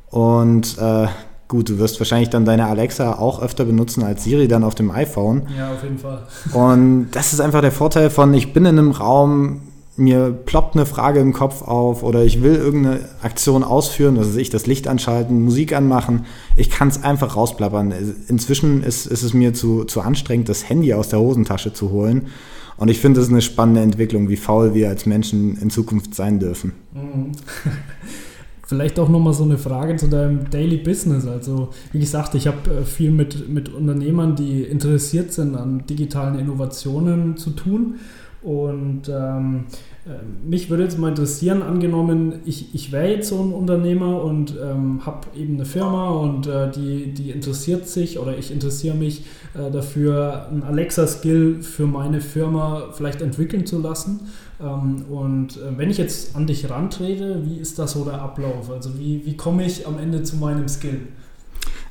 und 0.10 0.78
äh, 0.78 1.08
Gut, 1.48 1.70
du 1.70 1.78
wirst 1.78 2.00
wahrscheinlich 2.00 2.30
dann 2.30 2.44
deine 2.44 2.66
Alexa 2.66 3.14
auch 3.14 3.42
öfter 3.42 3.64
benutzen 3.64 4.04
als 4.04 4.24
Siri 4.24 4.50
dann 4.50 4.66
auf 4.66 4.76
dem 4.76 4.92
iPhone. 4.92 5.44
Ja, 5.58 5.72
auf 5.72 5.84
jeden 5.84 5.98
Fall. 5.98 6.28
Und 6.54 7.12
das 7.12 7.32
ist 7.32 7.40
einfach 7.40 7.62
der 7.62 7.72
Vorteil 7.72 8.10
von, 8.10 8.34
ich 8.34 8.52
bin 8.52 8.66
in 8.66 8.78
einem 8.78 8.92
Raum, 8.92 9.62
mir 9.96 10.32
ploppt 10.32 10.76
eine 10.76 10.86
Frage 10.86 11.20
im 11.22 11.34
Kopf 11.34 11.62
auf 11.64 12.04
oder 12.04 12.24
ich 12.24 12.44
will 12.44 12.56
irgendeine 12.56 13.00
Aktion 13.22 13.64
ausführen, 13.64 14.18
also 14.18 14.38
ich 14.38 14.50
das 14.50 14.68
Licht 14.68 14.88
anschalten, 14.88 15.42
Musik 15.42 15.74
anmachen. 15.74 16.26
Ich 16.56 16.70
kann 16.70 16.90
es 16.90 17.04
einfach 17.04 17.36
rausplappern. 17.36 17.94
Inzwischen 18.28 18.84
ist, 18.84 19.08
ist 19.08 19.24
es 19.24 19.34
mir 19.34 19.54
zu, 19.54 19.86
zu 19.86 20.02
anstrengend, 20.02 20.50
das 20.50 20.70
Handy 20.70 20.94
aus 20.94 21.10
der 21.10 21.20
Hosentasche 21.20 21.74
zu 21.74 21.92
holen. 21.92 22.28
Und 22.76 22.90
ich 22.90 23.00
finde, 23.00 23.20
das 23.20 23.28
ist 23.28 23.34
eine 23.34 23.42
spannende 23.42 23.82
Entwicklung, 23.82 24.30
wie 24.30 24.38
faul 24.38 24.76
wir 24.76 24.90
als 24.90 25.08
Menschen 25.08 25.58
in 25.60 25.72
Zukunft 25.72 26.14
sein 26.14 26.40
dürfen. 26.40 26.74
Mhm. 26.94 27.32
Vielleicht 28.68 29.00
auch 29.00 29.08
nochmal 29.08 29.34
so 29.34 29.46
eine 29.46 29.58
Frage 29.58 29.96
zu 29.96 30.08
deinem 30.08 30.50
Daily 30.50 30.78
Business. 30.78 31.26
Also, 31.26 31.70
wie 31.94 32.00
gesagt, 32.00 32.36
ich 32.36 32.48
habe 32.48 32.70
äh, 32.70 32.84
viel 32.84 33.12
mit, 33.12 33.48
mit 33.48 33.74
Unternehmern, 33.74 34.36
die 34.36 34.64
interessiert 34.64 35.32
sind 35.32 35.56
an 35.56 35.86
digitalen 35.88 36.38
Innovationen 36.38 37.38
zu 37.38 37.52
tun. 37.52 37.96
Und 38.42 39.10
ähm, 39.10 39.66
äh, 40.06 40.10
mich 40.48 40.70
würde 40.70 40.84
jetzt 40.84 41.00
mal 41.00 41.10
interessieren, 41.10 41.62
angenommen, 41.62 42.42
ich, 42.46 42.76
ich 42.76 42.92
wäre 42.92 43.10
jetzt 43.10 43.30
so 43.30 43.42
ein 43.42 43.52
Unternehmer 43.52 44.22
und 44.24 44.56
ähm, 44.62 45.06
habe 45.06 45.28
eben 45.36 45.56
eine 45.56 45.66
Firma 45.66 46.10
und 46.10 46.48
äh, 46.48 46.70
die, 46.70 47.14
die 47.14 47.32
interessiert 47.32 47.88
sich 47.88 48.20
oder 48.20 48.38
ich 48.38 48.52
interessiere 48.52 48.96
mich 48.96 49.24
äh, 49.54 49.72
dafür, 49.72 50.48
ein 50.52 50.64
Alexa-Skill 50.64 51.62
für 51.62 51.88
meine 51.88 52.22
Firma 52.22 52.90
vielleicht 52.94 53.22
entwickeln 53.22 53.66
zu 53.66 53.82
lassen. 53.82 54.28
Ähm, 54.60 55.06
und 55.10 55.58
äh, 55.58 55.78
wenn 55.78 55.90
ich 55.90 55.98
jetzt 55.98 56.36
an 56.36 56.48
dich 56.48 56.70
rantrete, 56.70 57.42
wie 57.46 57.58
ist 57.58 57.78
das 57.80 57.92
so 57.92 58.06
der 58.06 58.22
Ablauf? 58.22 58.72
Also 58.72 58.98
wie, 58.98 59.26
wie 59.26 59.38
komme 59.38 59.66
ich 59.66 59.86
am 59.86 60.00
Ende 60.00 60.24
zu 60.24 60.38
meinem 60.38 60.68
Skill? 60.68 61.02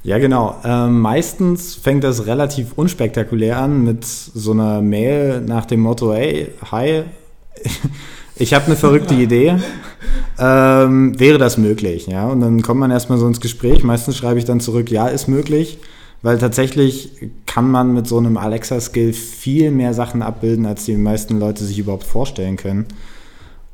Ja, 0.03 0.19
genau. 0.19 0.57
Ähm, 0.65 1.01
meistens 1.01 1.75
fängt 1.75 2.05
das 2.05 2.27
relativ 2.27 2.75
unspektakulär 2.77 3.59
an 3.59 3.83
mit 3.83 4.05
so 4.05 4.53
einer 4.53 4.81
Mail 4.81 5.41
nach 5.41 5.67
dem 5.67 5.81
Motto, 5.81 6.13
hey, 6.13 6.53
hi, 6.71 7.03
ich 8.37 8.55
habe 8.55 8.67
eine 8.67 8.77
verrückte 8.77 9.15
Idee. 9.21 9.57
Ähm, 10.39 11.19
wäre 11.19 11.39
das 11.39 11.57
möglich? 11.57 12.07
Ja, 12.07 12.29
und 12.29 12.41
dann 12.41 12.63
kommt 12.63 12.81
man 12.81 12.91
erstmal 12.91 13.19
so 13.19 13.27
ins 13.27 13.41
Gespräch. 13.41 13.83
Meistens 13.83 14.17
schreibe 14.17 14.39
ich 14.39 14.45
dann 14.45 14.61
zurück, 14.61 14.91
ja, 14.91 15.09
ist 15.09 15.29
möglich. 15.29 15.79
Weil 16.23 16.39
tatsächlich 16.39 17.13
kann 17.47 17.71
man 17.71 17.95
mit 17.95 18.07
so 18.07 18.19
einem 18.19 18.37
Alexa-Skill 18.37 19.13
viel 19.13 19.71
mehr 19.71 19.95
Sachen 19.95 20.23
abbilden, 20.23 20.67
als 20.67 20.85
die 20.85 20.97
meisten 20.97 21.39
Leute 21.39 21.65
sich 21.65 21.79
überhaupt 21.79 22.05
vorstellen 22.05 22.57
können. 22.57 22.87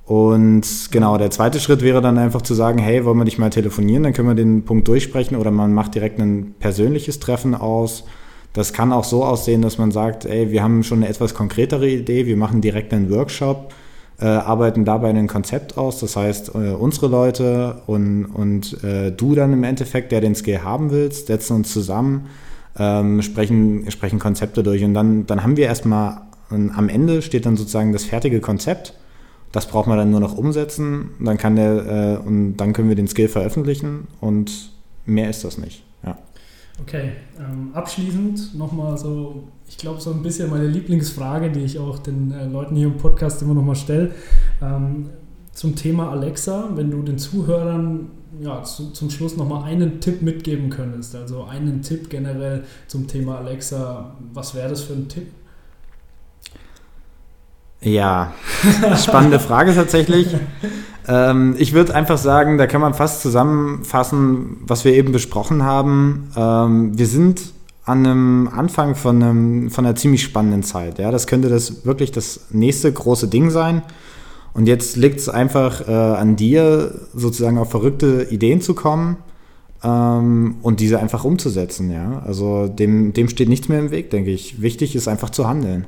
Und 0.05 0.91
genau, 0.91 1.17
der 1.17 1.31
zweite 1.31 1.61
Schritt 1.61 1.81
wäre 1.83 2.03
dann 2.03 2.19
einfach 2.19 2.43
zu 2.43 2.55
sagen, 2.55 2.79
hey, 2.79 3.05
wollen 3.05 3.19
wir 3.19 3.25
dich 3.25 3.39
mal 3.39 3.51
telefonieren, 3.51 4.03
dann 4.03 4.13
können 4.13 4.29
wir 4.29 4.35
den 4.35 4.65
Punkt 4.65 4.89
durchsprechen 4.89 5.37
oder 5.37 5.51
man 5.51 5.73
macht 5.73 5.95
direkt 5.95 6.19
ein 6.19 6.55
persönliches 6.59 7.21
Treffen 7.21 7.55
aus. 7.55 8.05
Das 8.53 8.73
kann 8.73 8.93
auch 8.93 9.05
so 9.05 9.25
aussehen, 9.25 9.63
dass 9.63 9.79
man 9.79 9.93
sagt, 9.93 10.27
ey, 10.27 10.51
wir 10.51 10.63
haben 10.63 10.83
schon 10.83 10.99
eine 10.99 11.09
etwas 11.09 11.35
konkretere 11.35 11.89
Idee, 11.89 12.27
wir 12.27 12.37
machen 12.37 12.61
direkt 12.61 12.93
einen 12.93 13.11
Workshop, 13.11 13.73
äh, 14.23 14.27
arbeiten 14.27 14.85
dabei 14.85 15.11
ein 15.11 15.27
Konzept 15.27 15.77
aus. 15.77 15.99
Das 15.99 16.17
heißt, 16.17 16.55
äh, 16.55 16.71
unsere 16.71 17.09
Leute 17.09 17.83
und, 17.87 18.27
und 18.27 18.83
äh, 18.85 19.11
du 19.11 19.35
dann 19.35 19.53
im 19.53 19.65
Endeffekt, 19.65 20.13
der 20.13 20.21
den 20.21 20.35
Skill 20.35 20.63
haben 20.63 20.91
willst, 20.91 21.27
setzen 21.27 21.57
uns 21.57 21.73
zusammen, 21.73 22.29
ähm, 22.79 23.21
sprechen, 23.23 23.91
sprechen 23.91 24.19
Konzepte 24.19 24.63
durch 24.63 24.85
und 24.85 24.95
dann, 24.95 25.27
dann 25.27 25.43
haben 25.43 25.57
wir 25.57 25.67
erstmal, 25.67 26.23
am 26.51 26.89
Ende 26.89 27.23
steht 27.23 27.47
dann 27.47 27.57
sozusagen 27.57 27.93
das 27.93 28.05
fertige 28.05 28.41
Konzept. 28.41 28.95
Das 29.53 29.67
braucht 29.67 29.87
man 29.87 29.99
dann 29.99 30.11
nur 30.11 30.21
noch 30.21 30.37
umsetzen, 30.37 31.11
dann 31.19 31.37
kann 31.37 31.57
der, 31.57 32.21
äh, 32.23 32.27
und 32.27 32.57
dann 32.57 32.73
können 32.73 32.89
wir 32.89 32.97
den 32.97 33.09
Skill 33.09 33.29
veröffentlichen 33.29 34.07
und 34.21 34.71
mehr 35.05 35.29
ist 35.29 35.45
das 35.45 35.59
nicht. 35.59 35.83
Okay, 36.83 37.13
ähm, 37.39 37.71
abschließend 37.75 38.57
nochmal 38.59 38.99
so, 38.99 39.45
ich 39.69 39.79
glaube, 39.79 40.01
so 40.01 40.11
ein 40.11 40.23
bisschen 40.23 40.51
meine 40.51 40.67
Lieblingsfrage, 40.67 41.51
die 41.51 41.61
ich 41.61 41.79
auch 41.79 41.99
den 42.01 42.33
äh, 42.33 42.47
Leuten 42.47 42.75
hier 42.75 42.89
im 42.89 42.97
Podcast 42.97 43.41
immer 43.43 43.55
nochmal 43.55 43.77
stelle, 43.77 44.11
ähm, 44.61 45.11
zum 45.53 45.77
Thema 45.77 46.11
Alexa, 46.11 46.71
wenn 46.75 46.91
du 46.91 47.03
den 47.03 47.19
Zuhörern 47.19 48.11
ja, 48.41 48.65
zu, 48.65 48.91
zum 48.91 49.11
Schluss 49.11 49.37
nochmal 49.37 49.65
einen 49.65 50.01
Tipp 50.01 50.23
mitgeben 50.23 50.71
könntest, 50.71 51.15
also 51.15 51.45
einen 51.45 51.83
Tipp 51.83 52.11
generell 52.11 52.65
zum 52.89 53.07
Thema 53.07 53.39
Alexa, 53.39 54.17
was 54.33 54.55
wäre 54.55 54.71
das 54.71 54.83
für 54.83 54.95
ein 54.95 55.09
Tipp? 55.09 55.29
Ja, 57.81 58.33
spannende 58.97 59.39
Frage 59.39 59.75
tatsächlich. 59.75 60.29
ähm, 61.09 61.55
ich 61.59 61.73
würde 61.73 61.95
einfach 61.95 62.19
sagen, 62.19 62.59
da 62.59 62.67
kann 62.67 62.81
man 62.81 62.95
fast 62.95 63.23
zusammenfassen, 63.23 64.59
was 64.67 64.85
wir 64.85 64.95
eben 64.95 65.13
besprochen 65.13 65.63
haben. 65.63 66.31
Ähm, 66.37 66.97
wir 66.97 67.07
sind 67.07 67.43
an 67.85 68.07
einem 68.07 68.49
Anfang 68.49 68.95
von, 68.95 69.23
einem, 69.23 69.71
von 69.71 69.85
einer 69.85 69.97
ziemlich 69.97 70.23
spannenden 70.23 70.63
Zeit. 70.63 70.99
Ja, 70.99 71.11
das 71.11 71.27
könnte 71.27 71.49
das 71.49 71.85
wirklich 71.85 72.13
das 72.13 72.47
nächste 72.51 72.93
große 72.93 73.29
Ding 73.29 73.51
sein. 73.51 73.83
Und 74.55 74.67
jetzt 74.67 74.97
liegt 74.97 75.19
es 75.19 75.29
einfach 75.29 75.89
äh, 75.89 75.93
an 75.93 76.37
dir, 76.37 76.95
sozusagen 77.15 77.59
auf 77.59 77.71
verrückte 77.71 78.29
Ideen 78.31 78.61
zu 78.61 78.75
kommen 78.75 79.17
ähm, 79.83 80.57
und 80.63 80.81
diese 80.81 81.01
einfach 81.01 81.25
umzusetzen. 81.25 81.91
Ja, 81.91 82.23
also 82.25 82.69
dem, 82.69 83.13
dem 83.13 83.29
steht 83.29 83.49
nichts 83.49 83.69
mehr 83.69 83.81
im 83.81 83.91
Weg, 83.91 84.11
denke 84.11 84.31
ich. 84.31 84.61
Wichtig 84.61 84.95
ist 84.95 85.09
einfach 85.09 85.31
zu 85.31 85.49
handeln. 85.49 85.87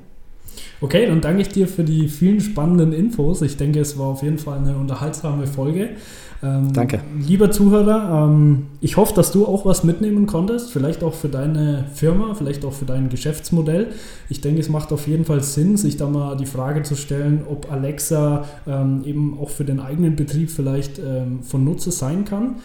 Okay, 0.80 1.06
dann 1.06 1.20
danke 1.20 1.42
ich 1.42 1.48
dir 1.48 1.68
für 1.68 1.84
die 1.84 2.08
vielen 2.08 2.40
spannenden 2.40 2.92
Infos. 2.92 3.42
Ich 3.42 3.56
denke, 3.56 3.80
es 3.80 3.98
war 3.98 4.06
auf 4.06 4.22
jeden 4.22 4.38
Fall 4.38 4.58
eine 4.58 4.76
unterhaltsame 4.76 5.46
Folge. 5.46 5.90
Ähm, 6.44 6.72
Danke. 6.72 7.00
Lieber 7.18 7.50
Zuhörer, 7.50 8.26
ähm, 8.28 8.66
ich 8.80 8.96
hoffe, 8.96 9.14
dass 9.14 9.32
du 9.32 9.46
auch 9.46 9.64
was 9.64 9.82
mitnehmen 9.82 10.26
konntest, 10.26 10.70
vielleicht 10.70 11.02
auch 11.02 11.14
für 11.14 11.28
deine 11.28 11.86
Firma, 11.94 12.34
vielleicht 12.34 12.64
auch 12.64 12.72
für 12.72 12.84
dein 12.84 13.08
Geschäftsmodell. 13.08 13.88
Ich 14.28 14.40
denke, 14.42 14.60
es 14.60 14.68
macht 14.68 14.92
auf 14.92 15.06
jeden 15.06 15.24
Fall 15.24 15.42
Sinn, 15.42 15.76
sich 15.76 15.96
da 15.96 16.06
mal 16.06 16.36
die 16.36 16.46
Frage 16.46 16.82
zu 16.82 16.96
stellen, 16.96 17.44
ob 17.48 17.72
Alexa 17.72 18.44
ähm, 18.66 19.02
eben 19.06 19.38
auch 19.40 19.48
für 19.48 19.64
den 19.64 19.80
eigenen 19.80 20.16
Betrieb 20.16 20.50
vielleicht 20.50 20.98
ähm, 20.98 21.42
von 21.42 21.64
Nutze 21.64 21.90
sein 21.90 22.24
kann. 22.26 22.56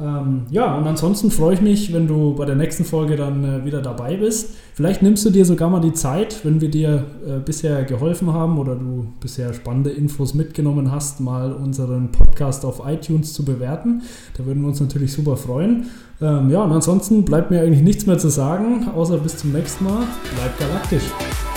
Ähm, 0.00 0.42
ja, 0.50 0.76
und 0.76 0.86
ansonsten 0.86 1.30
freue 1.30 1.54
ich 1.54 1.60
mich, 1.60 1.92
wenn 1.92 2.06
du 2.06 2.34
bei 2.34 2.44
der 2.44 2.54
nächsten 2.54 2.84
Folge 2.84 3.16
dann 3.16 3.44
äh, 3.44 3.64
wieder 3.64 3.82
dabei 3.82 4.16
bist. 4.16 4.54
Vielleicht 4.74 5.02
nimmst 5.02 5.24
du 5.24 5.30
dir 5.30 5.44
sogar 5.44 5.70
mal 5.70 5.80
die 5.80 5.92
Zeit, 5.92 6.44
wenn 6.44 6.60
wir 6.60 6.70
dir 6.70 7.04
äh, 7.26 7.38
bisher 7.44 7.84
geholfen 7.84 8.32
haben 8.32 8.58
oder 8.58 8.76
du 8.76 9.08
bisher 9.20 9.52
spannende 9.52 9.90
Infos 9.90 10.34
mitgenommen 10.34 10.92
hast, 10.92 11.20
mal 11.20 11.52
unseren 11.52 12.12
Podcast 12.12 12.64
auf 12.64 12.82
iTunes 12.86 13.32
zu 13.32 13.44
bewerten. 13.44 14.02
Da 14.36 14.46
würden 14.46 14.62
wir 14.62 14.68
uns 14.68 14.80
natürlich 14.80 15.12
super 15.12 15.36
freuen. 15.36 15.86
Ähm, 16.20 16.50
ja, 16.50 16.62
und 16.62 16.72
ansonsten 16.72 17.24
bleibt 17.24 17.50
mir 17.50 17.60
eigentlich 17.60 17.82
nichts 17.82 18.06
mehr 18.06 18.18
zu 18.18 18.28
sagen, 18.28 18.88
außer 18.94 19.18
bis 19.18 19.36
zum 19.36 19.52
nächsten 19.52 19.84
Mal. 19.84 20.04
Bleibt 20.36 20.60
galaktisch. 20.60 21.47